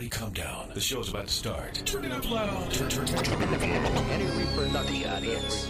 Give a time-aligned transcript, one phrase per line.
[0.00, 0.70] Everybody calm down.
[0.72, 1.74] The show's about to start.
[1.84, 2.72] Turn it up loud.
[2.72, 4.06] Turn, turn, turn, turn it up loud.
[4.08, 5.66] Any reproduction audience.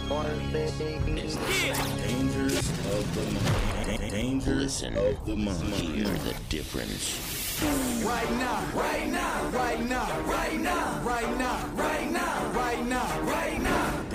[2.07, 4.09] Dangers of the mind.
[4.09, 5.73] Dangers Listen, of the mind.
[5.73, 7.51] hear the difference.
[8.05, 11.69] Right now, right now, right now, right now, right now,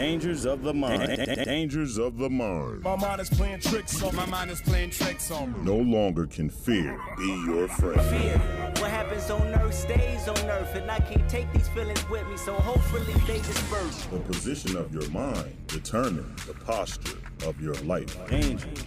[0.07, 1.45] Dangers of the mind.
[1.45, 2.85] Dangers of the mind.
[2.85, 5.59] My mind is playing tricks on my mind is playing tricks on me.
[5.65, 8.01] No longer can fear be your friend.
[8.03, 8.39] Fear.
[8.79, 12.37] What happens on earth stays on earth, and I can't take these feelings with me,
[12.37, 14.05] so hopefully they disperse.
[14.05, 18.17] The position of your mind determines the posture of your life.
[18.29, 18.85] Dangers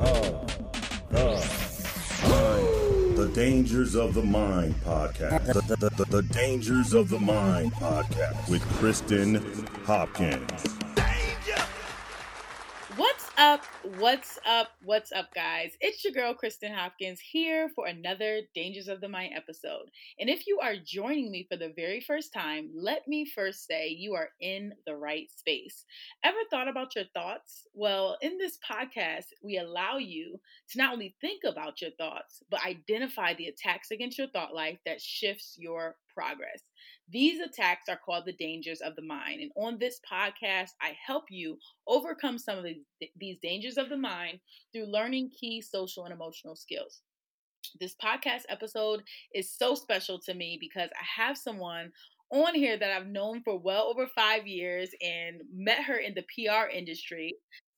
[0.00, 0.52] of
[1.10, 1.69] the mind.
[3.20, 5.52] The Dangers of the Mind podcast.
[5.52, 9.42] The, the- the- the Dangers of the Mind podcast with Kristen
[9.84, 10.64] Hopkins.
[13.40, 13.64] Up?
[13.96, 14.72] What's up?
[14.84, 15.72] What's up, guys?
[15.80, 19.86] It's your girl, Kristen Hopkins, here for another Dangers of the Mind episode.
[20.18, 23.88] And if you are joining me for the very first time, let me first say
[23.88, 25.86] you are in the right space.
[26.22, 27.66] Ever thought about your thoughts?
[27.72, 30.38] Well, in this podcast, we allow you
[30.72, 34.80] to not only think about your thoughts, but identify the attacks against your thought life
[34.84, 36.60] that shifts your progress.
[37.08, 39.40] These attacks are called the dangers of the mind.
[39.40, 42.80] And on this podcast, I help you overcome some of the,
[43.18, 44.40] these dangers of the mind
[44.72, 47.02] through learning key social and emotional skills.
[47.78, 49.02] This podcast episode
[49.34, 51.92] is so special to me because I have someone
[52.30, 56.22] on here that I've known for well over five years and met her in the
[56.22, 57.34] PR industry.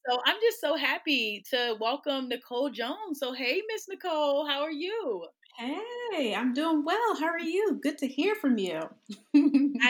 [0.08, 3.20] So I'm just so happy to welcome Nicole Jones.
[3.20, 5.26] So, hey, Miss Nicole, how are you?
[5.56, 7.16] Hey, I'm doing well.
[7.20, 7.78] How are you?
[7.80, 8.80] Good to hear from you.
[8.80, 8.80] I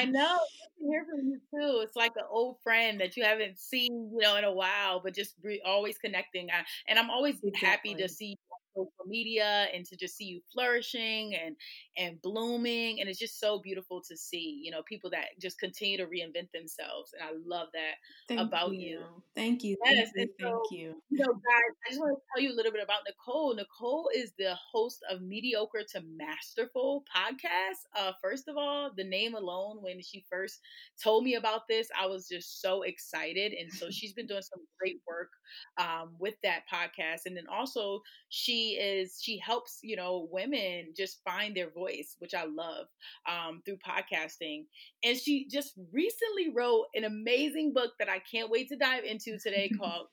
[0.05, 0.39] know.
[0.69, 1.81] Good to hear from you too.
[1.83, 5.15] It's like an old friend that you haven't seen, you know, in a while, but
[5.15, 6.51] just re- always connecting.
[6.51, 8.37] I, and I'm always happy to see
[8.77, 11.57] you media and to just see you flourishing and
[11.97, 13.01] and blooming.
[13.01, 16.51] And it's just so beautiful to see, you know, people that just continue to reinvent
[16.53, 17.13] themselves.
[17.19, 17.95] And I love that.
[18.29, 19.01] Thank about you.
[19.35, 19.77] Thank you.
[19.85, 20.47] Yes, Thank you.
[20.47, 21.03] and Thank you.
[21.11, 23.55] You know, guys, I just want to tell you a little bit about Nicole.
[23.55, 27.87] Nicole is the host of Mediocre to Masterful podcast.
[27.97, 30.61] Uh, first of all, the name alone, when she first
[31.03, 33.53] told me about this, I was just so excited.
[33.53, 35.31] And so she's been doing some great work
[35.79, 37.21] um, with that podcast.
[37.27, 42.35] And then also, she is, she helps, you know, women just find their voice, which
[42.35, 42.87] I love
[43.29, 44.65] um, through podcasting.
[45.05, 49.39] And she just recently wrote an amazing book that I can't wait to dive into
[49.39, 50.07] today called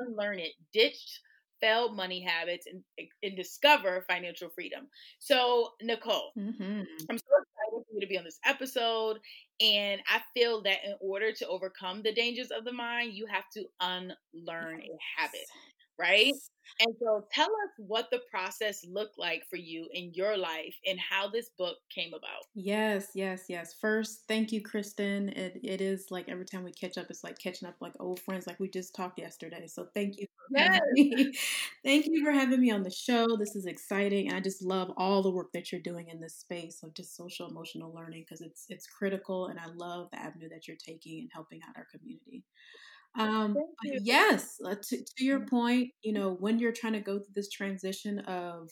[0.00, 1.20] unlearn it, ditch
[1.60, 2.82] failed money habits, and,
[3.22, 4.88] and discover financial freedom.
[5.18, 9.18] So, Nicole, hmm I'm so excited for you to be on this episode.
[9.60, 13.44] And I feel that in order to overcome the dangers of the mind, you have
[13.54, 15.46] to unlearn a habit,
[16.02, 16.32] right?
[16.80, 20.98] And so, tell us what the process looked like for you in your life and
[20.98, 22.44] how this book came about.
[22.54, 23.74] Yes, yes, yes.
[23.80, 25.28] First, thank you, Kristen.
[25.30, 28.20] It, it is like every time we catch up, it's like catching up like old
[28.20, 29.66] friends, like we just talked yesterday.
[29.66, 31.32] So thank you me.
[31.84, 33.36] thank you for having me on the show.
[33.36, 36.36] This is exciting, and I just love all the work that you're doing in this
[36.36, 40.48] space of just social emotional learning because it's it's critical, and I love the avenue
[40.50, 42.44] that you're taking and helping out our community.
[43.18, 47.34] Um, yes, uh, to, to your point, you know, when you're trying to go through
[47.34, 48.70] this transition of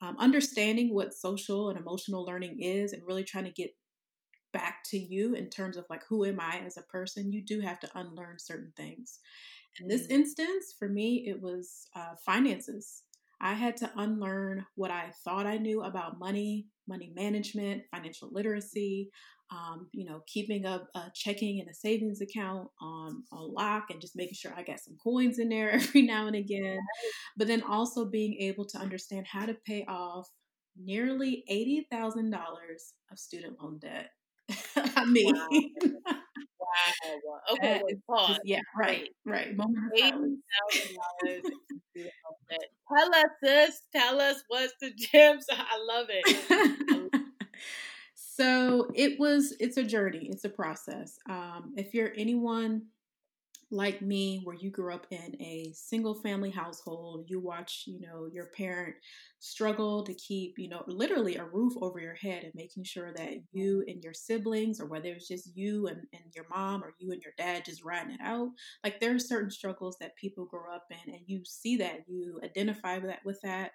[0.00, 3.70] um, understanding what social and emotional learning is and really trying to get
[4.52, 7.60] back to you in terms of like who am i as a person you do
[7.60, 9.20] have to unlearn certain things.
[9.80, 10.10] In this Mm.
[10.10, 13.04] instance for me it was uh, finances.
[13.40, 19.10] I had to unlearn what i thought i knew about money money management financial literacy
[19.50, 24.00] um, you know keeping up a checking and a savings account on on lock and
[24.00, 26.78] just making sure i got some coins in there every now and again
[27.36, 30.28] but then also being able to understand how to pay off
[30.78, 32.34] nearly $80,000
[33.10, 34.10] of student loan debt.
[34.96, 35.48] I mean, Wow.
[37.52, 38.28] Okay, wait, pause.
[38.28, 39.56] just- yeah, right, right.
[39.56, 40.38] Moment of eighty silence.
[40.72, 41.42] thousand dollars.
[42.96, 43.82] Tell us this.
[43.94, 45.46] Tell us what's the gems.
[45.50, 47.10] I love it.
[48.36, 52.82] So it was it's a journey it's a process um, if you're anyone
[53.72, 58.28] like me where you grew up in a single family household you watch you know
[58.32, 58.94] your parent
[59.40, 63.32] struggle to keep you know literally a roof over your head and making sure that
[63.50, 67.10] you and your siblings or whether it's just you and, and your mom or you
[67.10, 68.48] and your dad just riding it out
[68.84, 72.40] like there are certain struggles that people grow up in and you see that you
[72.44, 73.72] identify with that with that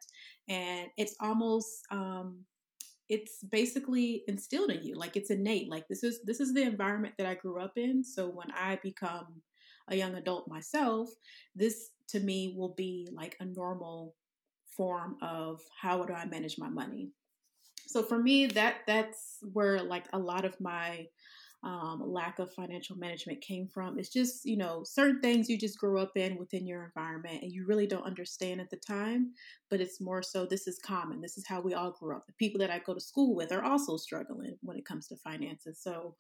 [0.48, 2.40] and it's almost um
[3.12, 7.14] it's basically instilled in you like it's innate like this is this is the environment
[7.18, 9.28] that i grew up in so when i become
[9.90, 11.10] a young adult myself
[11.54, 14.16] this to me will be like a normal
[14.82, 17.12] form of how do i manage my money.
[17.88, 21.08] So for me, that that's where like a lot of my
[21.64, 24.00] um, lack of financial management came from.
[24.00, 27.52] It's just, you know, certain things you just grew up in within your environment and
[27.52, 29.34] you really don't understand at the time,
[29.70, 31.22] but it's more so this is common.
[31.22, 32.26] This is how we all grew up.
[32.26, 35.16] The people that I go to school with are also struggling when it comes to
[35.18, 35.80] finances.
[35.84, 36.16] So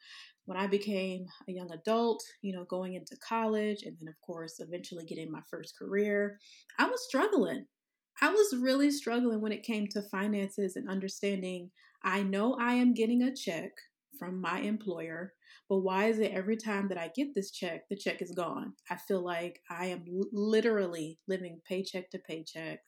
[0.46, 4.60] when I became a young adult, you know, going into college and then, of course,
[4.60, 6.38] eventually getting my first career,
[6.78, 7.66] I was struggling.
[8.22, 11.72] I was really struggling when it came to finances and understanding
[12.04, 13.72] I know I am getting a check
[14.18, 15.34] from my employer,
[15.70, 18.74] but why is it every time that I get this check, the check is gone?
[18.90, 22.80] I feel like I am literally living paycheck to paycheck.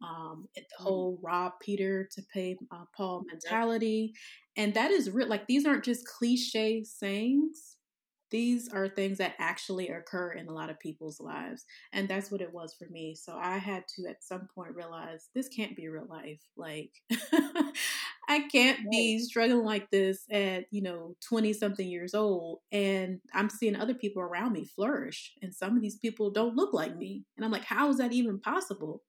[0.00, 0.64] Um, the mm.
[0.78, 4.12] whole rob Peter to pay uh, Paul mentality,
[4.56, 5.28] and that is real.
[5.28, 7.78] Like these aren't just cliche sayings
[8.30, 12.40] these are things that actually occur in a lot of people's lives and that's what
[12.40, 15.88] it was for me so i had to at some point realize this can't be
[15.88, 16.90] real life like
[18.28, 23.50] i can't be struggling like this at you know 20 something years old and i'm
[23.50, 27.24] seeing other people around me flourish and some of these people don't look like me
[27.36, 29.02] and i'm like how is that even possible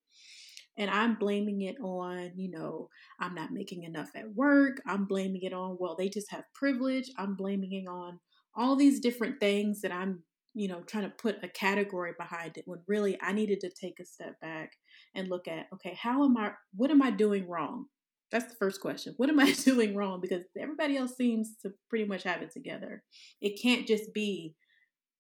[0.80, 2.88] and I'm blaming it on, you know,
[3.20, 4.82] I'm not making enough at work.
[4.88, 7.12] I'm blaming it on, well, they just have privilege.
[7.18, 8.20] I'm blaming it on
[8.56, 10.24] all these different things that I'm,
[10.54, 14.00] you know, trying to put a category behind it when really I needed to take
[14.00, 14.72] a step back
[15.14, 17.88] and look at, okay, how am I, what am I doing wrong?
[18.32, 19.14] That's the first question.
[19.18, 20.22] What am I doing wrong?
[20.22, 23.04] Because everybody else seems to pretty much have it together.
[23.42, 24.56] It can't just be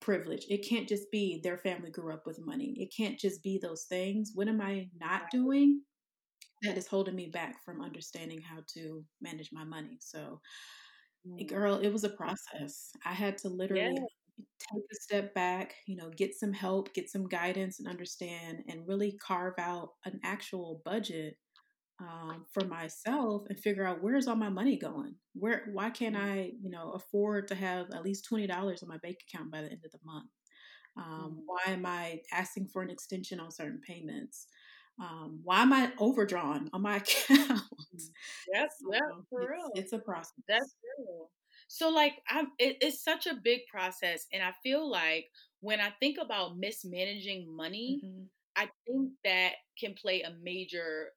[0.01, 0.45] privilege.
[0.49, 2.75] It can't just be their family grew up with money.
[2.77, 4.31] It can't just be those things.
[4.33, 5.81] What am I not doing
[6.63, 9.97] that is holding me back from understanding how to manage my money?
[9.99, 10.39] So
[11.27, 11.47] Mm.
[11.47, 12.91] Girl, it was a process.
[13.05, 14.45] I had to literally yeah.
[14.59, 18.87] take a step back, you know, get some help, get some guidance and understand and
[18.87, 21.35] really carve out an actual budget
[21.99, 25.15] um, for myself and figure out where's all my money going?
[25.33, 26.23] Where why can't mm.
[26.23, 29.61] I, you know, afford to have at least twenty dollars in my bank account by
[29.61, 30.29] the end of the month?
[30.97, 31.43] Um, mm.
[31.45, 34.47] Why am I asking for an extension on certain payments?
[34.99, 37.61] um, why am I overdrawn on my account?
[38.53, 38.99] Yes, yeah,
[39.29, 39.71] for it's, real.
[39.75, 40.33] It's a process.
[40.47, 41.29] That's real.
[41.67, 42.47] So, like, I'm.
[42.57, 45.25] It, it's such a big process, and I feel like
[45.61, 48.23] when I think about mismanaging money, mm-hmm.
[48.55, 51.09] I think that can play a major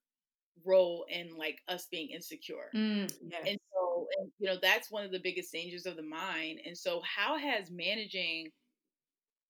[0.64, 2.70] role in like us being insecure.
[2.75, 3.43] Mm, yes.
[3.46, 6.60] And so, and, you know, that's one of the biggest dangers of the mind.
[6.66, 8.50] And so, how has managing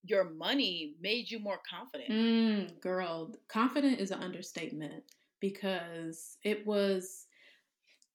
[0.04, 2.10] your money made you more confident?
[2.10, 5.04] Mm, girl, confident is an understatement
[5.40, 7.26] because it was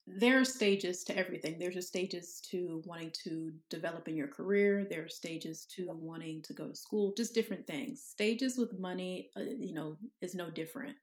[0.07, 1.59] there are stages to everything.
[1.59, 4.87] There's a stages to wanting to develop in your career.
[4.89, 7.13] There are stages to wanting to go to school.
[7.17, 8.01] Just different things.
[8.01, 10.95] Stages with money, uh, you know, is no different.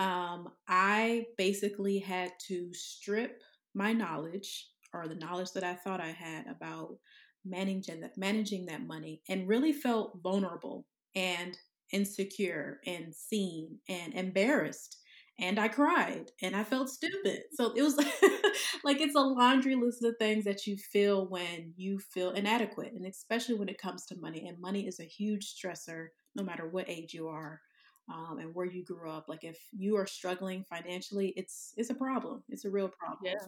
[0.00, 3.42] Um, I basically had to strip
[3.74, 6.96] my knowledge or the knowledge that I thought I had about
[7.44, 11.56] managing that managing that money and really felt vulnerable and
[11.92, 14.98] insecure and seen and embarrassed
[15.38, 17.42] and I cried and I felt stupid.
[17.54, 17.96] So it was
[18.84, 23.06] like it's a laundry list of things that you feel when you feel inadequate, and
[23.06, 24.46] especially when it comes to money.
[24.48, 27.60] And money is a huge stressor, no matter what age you are
[28.10, 29.26] um, and where you grew up.
[29.28, 32.42] Like if you are struggling financially, it's it's a problem.
[32.48, 33.32] It's a real problem.
[33.32, 33.46] Yeah.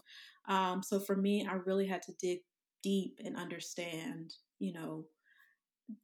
[0.48, 2.38] Um, so for me, I really had to dig
[2.82, 5.04] deep and understand, you know,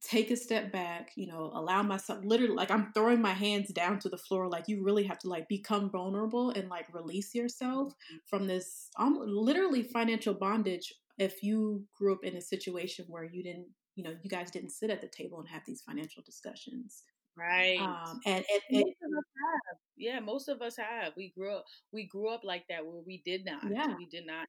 [0.03, 3.99] take a step back, you know, allow myself literally like I'm throwing my hands down
[4.01, 4.49] to the floor.
[4.49, 8.17] Like you really have to like become vulnerable and like release yourself mm-hmm.
[8.27, 13.43] from this um, literally financial bondage if you grew up in a situation where you
[13.43, 13.67] didn't,
[13.97, 17.03] you know, you guys didn't sit at the table and have these financial discussions.
[17.39, 17.81] Right.
[17.81, 19.79] Um, and, and, most of us have.
[19.97, 21.13] Yeah, most of us have.
[21.17, 23.63] We grew up we grew up like that where we did not.
[23.71, 23.95] Yeah.
[23.97, 24.47] We did not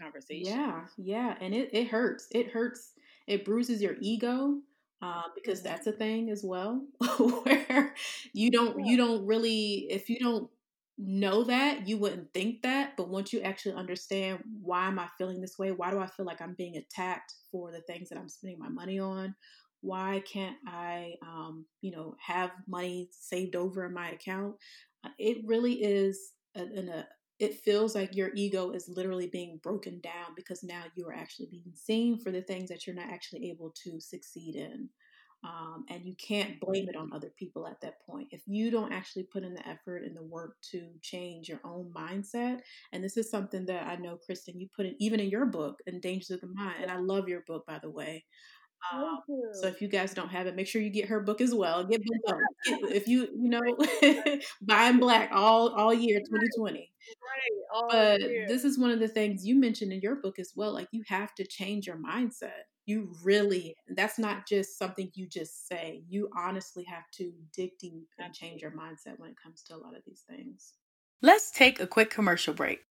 [0.00, 0.52] conversation.
[0.52, 2.28] Yeah, yeah, and it it hurts.
[2.30, 2.92] It hurts.
[3.26, 4.58] It bruises your ego
[5.02, 6.84] uh, because that's a thing as well,
[7.18, 7.94] where
[8.32, 10.50] you don't you don't really if you don't
[11.00, 15.40] know that you wouldn't think that but once you actually understand why am i feeling
[15.40, 18.28] this way why do i feel like i'm being attacked for the things that i'm
[18.28, 19.32] spending my money on
[19.80, 24.54] why can't i um, you know have money saved over in my account
[25.04, 27.06] uh, it really is a, a,
[27.38, 31.46] it feels like your ego is literally being broken down because now you are actually
[31.50, 34.88] being seen for the things that you're not actually able to succeed in.
[35.44, 38.26] Um, and you can't blame it on other people at that point.
[38.32, 41.92] If you don't actually put in the effort and the work to change your own
[41.96, 42.58] mindset,
[42.92, 45.78] and this is something that I know, Kristen, you put in even in your book,
[45.86, 48.24] in Dangers of the Mind, and I love your book, by the way.
[48.92, 49.18] Um,
[49.52, 51.84] so if you guys don't have it, make sure you get her book as well.
[51.84, 52.40] Get both.
[52.90, 56.78] If you you know buying black all all year 2020.
[56.78, 56.88] Right.
[57.74, 58.46] All but year.
[58.48, 60.72] this is one of the things you mentioned in your book as well.
[60.72, 62.66] Like you have to change your mindset.
[62.86, 66.02] You really that's not just something you just say.
[66.08, 69.78] You honestly have to dig deep and change your mindset when it comes to a
[69.78, 70.74] lot of these things.
[71.20, 72.84] Let's take a quick commercial break.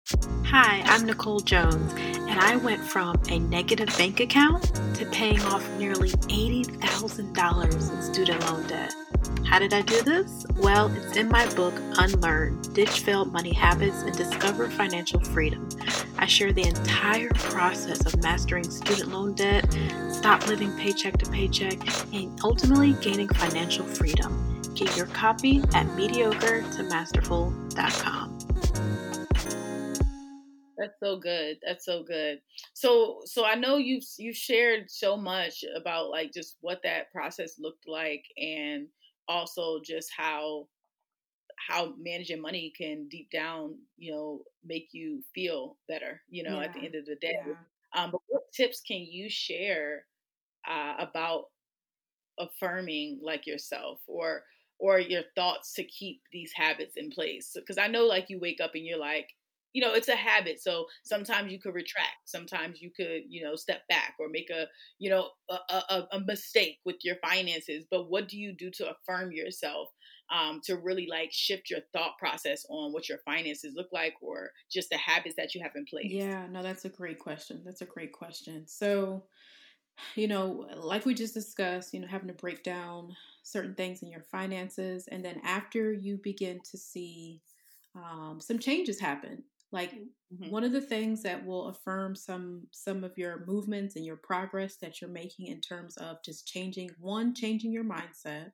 [0.47, 4.65] Hi, I'm Nicole Jones, and I went from a negative bank account
[4.97, 8.93] to paying off nearly $80,000 in student loan debt.
[9.45, 10.45] How did I do this?
[10.57, 15.69] Well, it's in my book, Unlearn Ditch Failed Money Habits and Discover Financial Freedom.
[16.19, 19.73] I share the entire process of mastering student loan debt,
[20.11, 21.79] stop living paycheck to paycheck,
[22.13, 24.56] and ultimately gaining financial freedom.
[24.77, 28.39] Get your copy at mediocre to masterful.com.
[30.77, 31.57] That's so good.
[31.67, 32.43] That's so good.
[32.75, 37.55] So so I know you've you shared so much about like just what that process
[37.59, 38.87] looked like and
[39.29, 40.69] also just how
[41.69, 46.67] how managing money can deep down, you know, make you feel better, you know, yeah.
[46.67, 47.39] at the end of the day.
[47.47, 47.55] Yeah.
[47.95, 50.05] Um, but what tips can you share
[50.69, 51.45] uh, about
[52.39, 54.43] affirming like yourself or
[54.79, 57.53] or your thoughts to keep these habits in place.
[57.55, 59.29] Because i know like you wake up and you're like
[59.73, 63.55] you know it's a habit so sometimes you could retract sometimes you could you know
[63.55, 64.65] step back or make a
[64.99, 67.85] you know a, a, a mistake with your finances.
[67.91, 69.89] But what do you do to affirm yourself
[70.35, 74.51] um, to really like shift your thought process on what your finances look like or
[74.73, 76.11] just the habits that you have in place?
[76.11, 78.67] Yeah no that's a great question that's a great question.
[78.67, 79.25] So
[80.15, 84.11] you know like we just discussed you know having to break down certain things in
[84.11, 85.07] your finances.
[85.09, 87.41] And then after you begin to see
[87.95, 90.51] um, some changes happen, like mm-hmm.
[90.51, 94.77] one of the things that will affirm some some of your movements and your progress
[94.77, 98.53] that you're making in terms of just changing one changing your mindset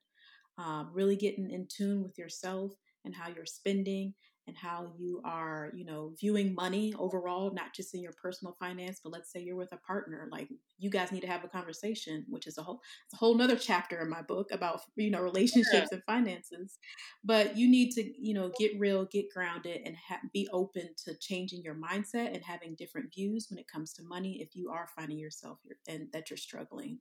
[0.59, 2.73] um, really getting in tune with yourself
[3.05, 4.15] and how you're spending
[4.49, 9.01] and how you are, you know, viewing money overall, not just in your personal finance,
[9.03, 12.25] but let's say you're with a partner, like you guys need to have a conversation,
[12.29, 15.21] which is a whole, it's a whole nother chapter in my book about, you know,
[15.21, 15.87] relationships yeah.
[15.93, 16.79] and finances.
[17.25, 21.15] But you need to, you know, get real, get grounded, and ha- be open to
[21.21, 24.89] changing your mindset and having different views when it comes to money if you are
[24.97, 25.59] finding yourself
[25.89, 26.99] and that you're struggling.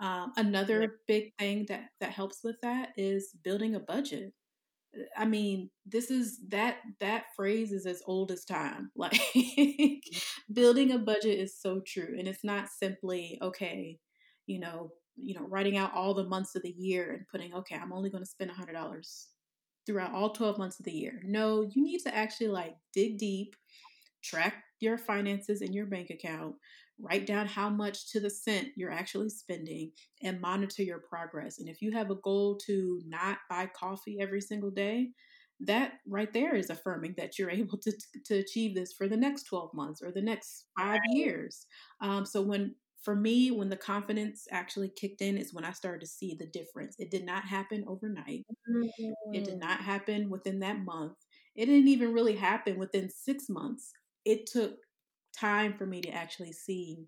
[0.00, 4.32] Um, another big thing that that helps with that is building a budget
[5.16, 8.90] I mean, this is that that phrase is as old as time.
[8.96, 9.20] Like
[10.52, 13.98] building a budget is so true and it's not simply okay,
[14.46, 17.76] you know, you know, writing out all the months of the year and putting okay,
[17.76, 19.26] I'm only going to spend $100
[19.86, 21.20] throughout all 12 months of the year.
[21.24, 23.56] No, you need to actually like dig deep,
[24.22, 26.54] track your finances in your bank account,
[27.02, 29.90] Write down how much to the cent you're actually spending
[30.22, 31.58] and monitor your progress.
[31.58, 35.08] And if you have a goal to not buy coffee every single day,
[35.60, 37.92] that right there is affirming that you're able to,
[38.26, 41.66] to achieve this for the next 12 months or the next five years.
[42.00, 46.02] Um, so when for me, when the confidence actually kicked in is when I started
[46.02, 46.94] to see the difference.
[47.00, 48.46] It did not happen overnight.
[48.70, 49.34] Mm-hmm.
[49.34, 49.60] It did mm.
[49.60, 51.14] not happen within that month.
[51.56, 53.92] It didn't even really happen within six months.
[54.24, 54.76] It took
[55.36, 57.06] time for me to actually see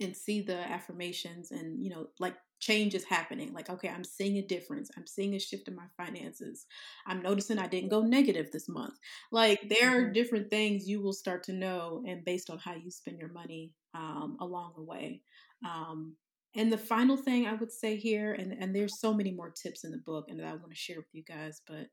[0.00, 4.38] and see the affirmations and you know like change is happening like okay i'm seeing
[4.38, 6.66] a difference i'm seeing a shift in my finances
[7.06, 8.94] i'm noticing i didn't go negative this month
[9.30, 10.12] like there are mm-hmm.
[10.12, 13.72] different things you will start to know and based on how you spend your money
[13.94, 15.20] um, along the way
[15.64, 16.14] um,
[16.54, 19.84] and the final thing i would say here and, and there's so many more tips
[19.84, 21.86] in the book and that i want to share with you guys but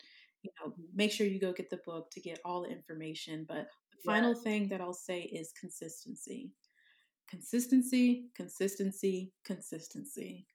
[0.43, 3.67] you know make sure you go get the book to get all the information but
[4.05, 6.51] final thing that I'll say is consistency.
[7.29, 10.45] Consistency, consistency, consistency.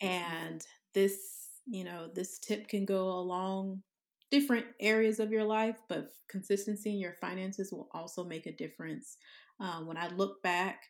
[0.00, 3.82] And this, you know, this tip can go along
[4.30, 9.16] different areas of your life, but consistency in your finances will also make a difference.
[9.60, 10.82] Um, when I look back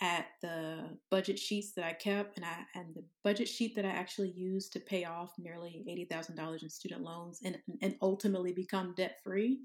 [0.00, 3.90] at the budget sheets that I kept and I and the budget sheet that I
[3.90, 8.52] actually used to pay off nearly eighty thousand dollars in student loans and and ultimately
[8.52, 9.60] become debt free,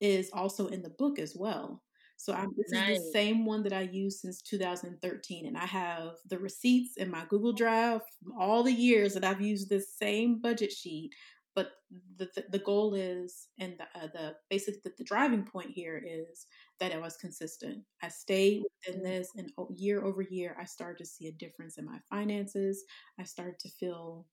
[0.00, 1.82] is also in the book as well.
[2.18, 2.98] So I'm, this nice.
[2.98, 7.10] is the same one that I used since 2013, and I have the receipts in
[7.10, 11.10] my Google Drive from all the years that I've used this same budget sheet.
[11.54, 11.72] But
[12.18, 16.02] the the, the goal is, and the, uh, the basic the, the, driving point here
[16.04, 16.46] is
[16.80, 17.82] that I was consistent.
[18.02, 19.10] I stayed within mm-hmm.
[19.10, 22.84] this, and year over year, I started to see a difference in my finances.
[23.18, 24.26] I started to feel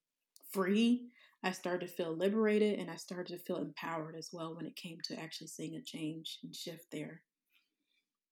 [0.51, 1.07] free.
[1.43, 4.75] I started to feel liberated and I started to feel empowered as well when it
[4.75, 7.23] came to actually seeing a change and shift there.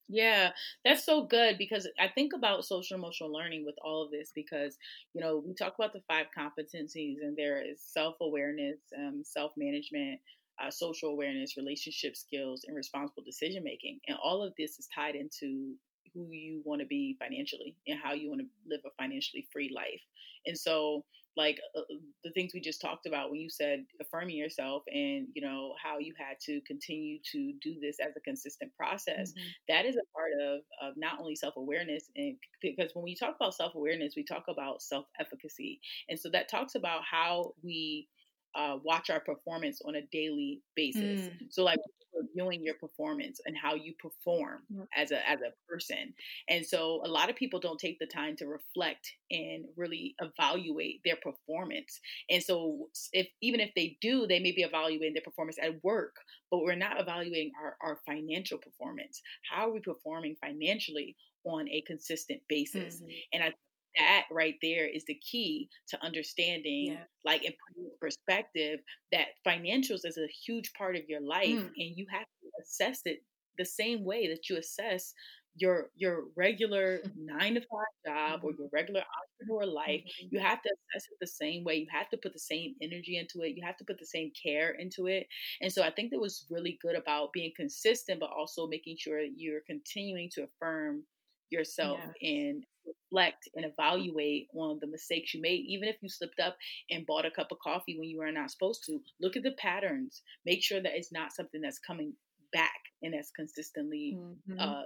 [0.08, 0.52] Yeah,
[0.84, 4.78] that's so good because I think about social emotional learning with all of this because,
[5.14, 9.54] you know, we talk about the five competencies and there is self awareness, um, self
[9.56, 10.20] management,
[10.62, 14.02] uh, social awareness, relationship skills, and responsible decision making.
[14.08, 15.76] And all of this is tied into
[16.14, 19.72] who you want to be financially and how you want to live a financially free
[19.74, 20.02] life.
[20.46, 21.06] And so,
[21.38, 25.28] like uh, uh, the things we just talked about when you said affirming yourself and
[25.34, 29.48] you know how you had to continue to do this as a consistent process mm-hmm.
[29.68, 33.54] that is a part of, of not only self-awareness and because when we talk about
[33.54, 38.08] self-awareness we talk about self-efficacy and so that talks about how we
[38.56, 41.22] uh, watch our performance on a daily basis.
[41.22, 41.32] Mm.
[41.50, 41.80] So like
[42.14, 44.86] reviewing your performance and how you perform mm.
[44.96, 46.14] as a as a person.
[46.50, 51.02] And so a lot of people don't take the time to reflect and really evaluate
[51.06, 52.00] their performance.
[52.30, 56.16] And so if even if they do, they may be evaluating their performance at work,
[56.50, 59.22] but we're not evaluating our, our financial performance.
[59.50, 61.16] How are we performing financially
[61.46, 62.98] on a consistent basis?
[62.98, 63.12] Mm-hmm.
[63.34, 63.54] And I
[63.98, 67.04] that right there is the key to understanding yeah.
[67.26, 67.54] like in
[68.00, 68.80] perspective
[69.12, 71.72] that financials is a huge part of your life mm.
[71.78, 73.20] and you have to assess it
[73.58, 75.14] the same way that you assess
[75.56, 77.38] your your regular mm-hmm.
[77.38, 78.48] nine to five job mm-hmm.
[78.48, 80.28] or your regular entrepreneur life mm-hmm.
[80.32, 83.18] you have to assess it the same way you have to put the same energy
[83.18, 85.28] into it you have to put the same care into it
[85.62, 89.20] and so i think that was really good about being consistent but also making sure
[89.36, 91.04] you're continuing to affirm
[91.50, 92.16] yourself yes.
[92.22, 92.64] and
[93.12, 95.66] reflect and evaluate on the mistakes you made.
[95.68, 96.56] Even if you slipped up
[96.90, 99.52] and bought a cup of coffee when you were not supposed to, look at the
[99.58, 100.22] patterns.
[100.46, 102.14] Make sure that it's not something that's coming
[102.54, 104.60] back and that's consistently mm-hmm.
[104.60, 104.84] uh,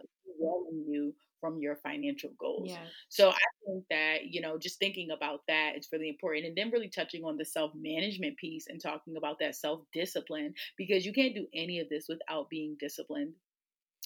[0.87, 2.69] you from your financial goals.
[2.69, 2.85] Yeah.
[3.09, 6.45] So I think that, you know, just thinking about that is really important.
[6.45, 10.53] And then really touching on the self management piece and talking about that self discipline
[10.77, 13.33] because you can't do any of this without being disciplined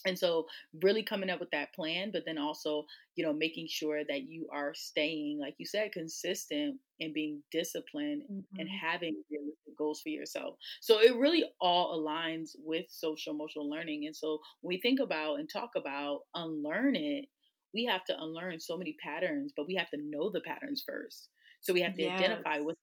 [0.05, 0.45] and so
[0.81, 4.47] really coming up with that plan but then also you know making sure that you
[4.53, 8.59] are staying like you said consistent and being disciplined mm-hmm.
[8.59, 10.55] and having realistic goals for yourself.
[10.81, 14.05] So it really all aligns with social emotional learning.
[14.05, 17.25] And so when we think about and talk about unlearn it
[17.71, 21.29] we have to unlearn so many patterns but we have to know the patterns first.
[21.61, 22.19] So we have to yes.
[22.19, 22.75] identify what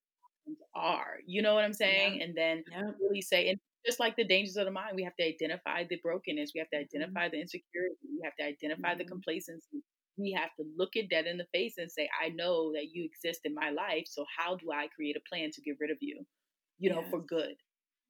[0.76, 2.22] are you know what i'm saying?
[2.22, 2.62] And then
[3.00, 5.99] really say and just like the dangers of the mind, we have to identify the
[6.03, 6.53] brokenness.
[6.55, 6.96] We have to mm-hmm.
[6.96, 7.96] identify the insecurity.
[8.03, 8.99] We have to identify mm-hmm.
[8.99, 9.83] the complacency.
[10.18, 13.05] We have to look at that in the face and say, I know that you
[13.05, 14.05] exist in my life.
[14.07, 16.25] So how do I create a plan to get rid of you,
[16.79, 17.11] you know, yes.
[17.11, 17.55] for good?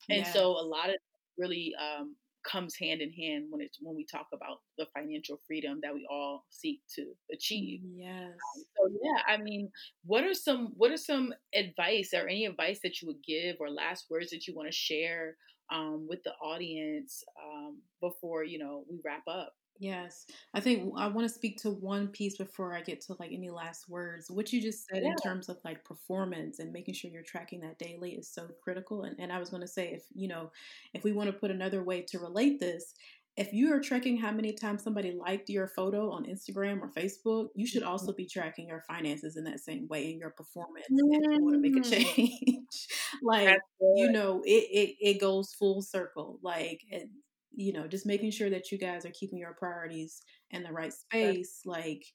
[0.09, 0.33] And yes.
[0.33, 0.97] so a lot of
[1.37, 2.15] really um,
[2.47, 6.07] comes hand in hand when it's when we talk about the financial freedom that we
[6.11, 7.81] all seek to achieve.
[7.97, 8.31] Yes.
[8.31, 9.71] Um, so yeah, I mean,
[10.05, 13.71] what are some what are some advice or any advice that you would give or
[13.71, 15.37] last words that you want to share
[15.70, 19.55] um, with the audience um, before you know we wrap up.
[19.79, 23.33] Yes, I think I want to speak to one piece before I get to like
[23.33, 24.31] any last words.
[24.31, 25.11] What you just said yeah.
[25.11, 29.02] in terms of like performance and making sure you're tracking that daily is so critical.
[29.02, 30.50] And, and I was going to say, if you know,
[30.94, 32.94] if we want to put another way to relate this,
[33.37, 37.49] if you are tracking how many times somebody liked your photo on Instagram or Facebook,
[37.55, 40.99] you should also be tracking your finances in that same way and your performance mm.
[41.12, 41.90] if you want to make a mm.
[41.90, 42.88] change.
[43.22, 43.59] like,
[43.96, 46.38] you know, it, it, it goes full circle.
[46.42, 47.11] Like, it,
[47.53, 50.92] you know, just making sure that you guys are keeping your priorities in the right
[50.92, 51.61] space.
[51.66, 52.07] Like,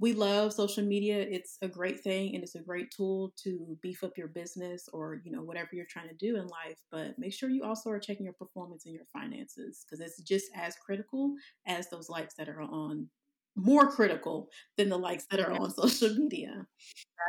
[0.00, 1.18] we love social media.
[1.20, 5.20] It's a great thing and it's a great tool to beef up your business or,
[5.24, 6.78] you know, whatever you're trying to do in life.
[6.90, 10.46] But make sure you also are checking your performance and your finances because it's just
[10.54, 11.34] as critical
[11.66, 13.08] as those likes that are on
[13.56, 16.66] more critical than the likes that are on social media.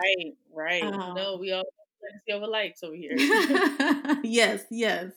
[0.01, 0.83] Right, right.
[0.83, 1.63] Um, no, we all
[2.25, 3.15] see over likes over here.
[4.23, 5.11] yes, yes.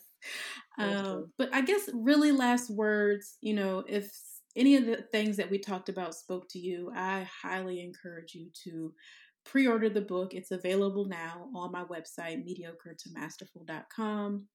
[0.78, 4.10] Um, but I guess really last words, you know, if
[4.56, 8.50] any of the things that we talked about spoke to you, I highly encourage you
[8.64, 8.94] to
[9.44, 10.34] pre order the book.
[10.34, 14.46] It's available now on my website, mediocre to masterful.com.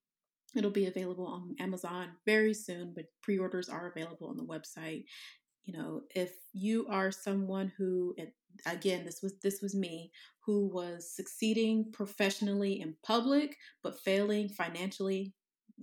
[0.56, 5.06] It'll be available on Amazon very soon, but pre orders are available on the website.
[5.66, 8.16] You know, if you are someone who,
[8.66, 10.12] again, this was this was me,
[10.46, 15.34] who was succeeding professionally in public but failing financially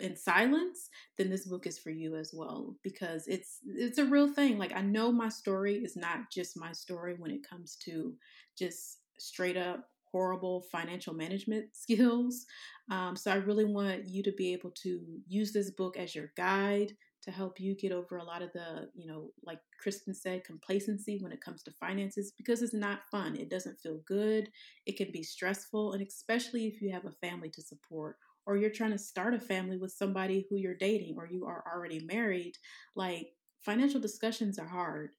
[0.01, 4.33] in silence, then this book is for you as well because it's it's a real
[4.33, 4.59] thing.
[4.59, 8.15] Like I know my story is not just my story when it comes to
[8.59, 12.47] just straight up horrible financial management skills.
[12.91, 16.33] Um, so I really want you to be able to use this book as your
[16.37, 20.45] guide to help you get over a lot of the, you know, like Kristen said,
[20.45, 23.35] complacency when it comes to finances because it's not fun.
[23.35, 24.49] It doesn't feel good.
[24.87, 28.71] It can be stressful, and especially if you have a family to support or you're
[28.71, 32.55] trying to start a family with somebody who you're dating or you are already married,
[32.95, 33.29] like
[33.65, 35.11] financial discussions are hard.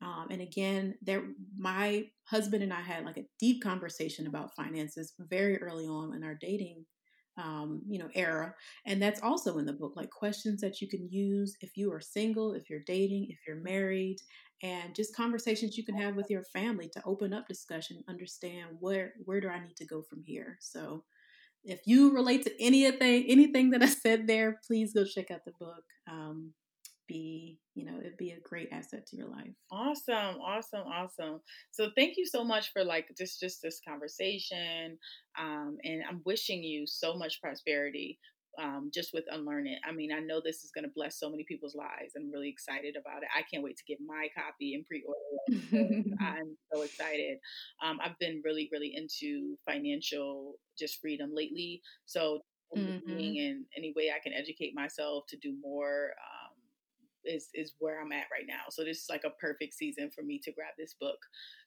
[0.00, 1.22] Um, and again, there,
[1.56, 6.24] my husband and I had like a deep conversation about finances very early on in
[6.24, 6.84] our dating,
[7.38, 8.52] um, you know, era,
[8.84, 9.92] and that's also in the book.
[9.96, 13.62] Like questions that you can use if you are single, if you're dating, if you're
[13.62, 14.16] married,
[14.62, 19.14] and just conversations you can have with your family to open up discussion, understand where
[19.24, 20.58] where do I need to go from here.
[20.60, 21.04] So,
[21.64, 25.30] if you relate to any of anything anything that I said there, please go check
[25.30, 25.84] out the book.
[26.10, 26.54] Um,
[27.08, 31.90] be you know it'd be a great asset to your life awesome awesome awesome so
[31.96, 34.96] thank you so much for like just just this conversation
[35.38, 38.18] um, and i'm wishing you so much prosperity
[38.60, 39.78] um, just with Unlearn It.
[39.86, 42.12] I mean, I know this is going to bless so many people's lives.
[42.16, 43.28] I'm really excited about it.
[43.36, 46.04] I can't wait to get my copy and pre order.
[46.20, 47.38] I'm so excited.
[47.84, 51.80] Um, I've been really, really into financial just freedom lately.
[52.06, 52.40] So,
[52.76, 53.10] mm-hmm.
[53.10, 56.10] and any way I can educate myself to do more.
[56.18, 56.52] Um,
[57.24, 58.64] is is where I'm at right now.
[58.70, 61.18] So this is like a perfect season for me to grab this book.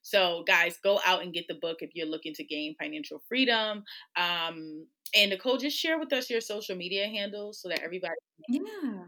[0.01, 3.83] So guys, go out and get the book if you're looking to gain financial freedom.
[4.17, 8.13] Um, and Nicole, just share with us your social media handles so that everybody.
[8.49, 9.05] Yeah.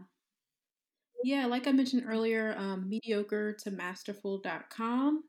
[1.24, 5.24] Yeah, like I mentioned earlier, um, mediocre to masterful.com.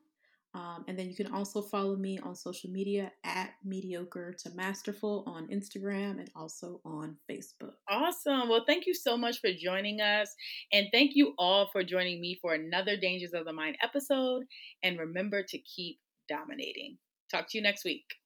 [0.52, 5.22] Um, and then you can also follow me on social media at mediocre to masterful
[5.26, 7.74] on Instagram and also on Facebook.
[7.88, 8.48] Awesome.
[8.48, 10.34] Well, thank you so much for joining us.
[10.72, 14.42] And thank you all for joining me for another Dangers of the Mind episode.
[14.82, 16.98] And remember to keep dominating.
[17.30, 18.19] Talk to you next week.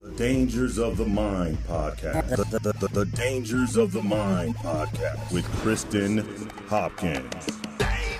[0.00, 2.36] The Dangers of the Mind podcast.
[2.36, 6.18] The, the, the, the Dangers of the Mind podcast with Kristen
[6.68, 7.67] Hopkins.